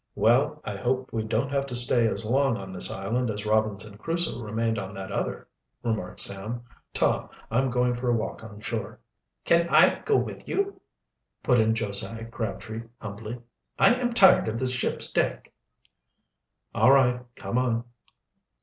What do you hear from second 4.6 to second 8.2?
on that other," remarked Sam. "Tom, I'm going for a